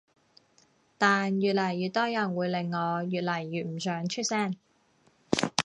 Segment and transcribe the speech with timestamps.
[0.97, 4.55] 但越嚟越多人會令我越嚟越唔想出聲